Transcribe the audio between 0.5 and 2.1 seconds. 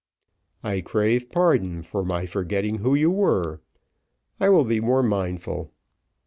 "I crave pardon for